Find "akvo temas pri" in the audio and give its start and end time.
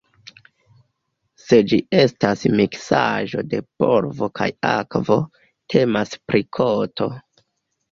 4.73-6.45